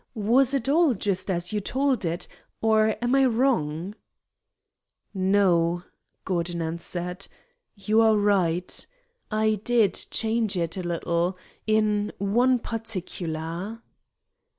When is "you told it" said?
1.53-2.27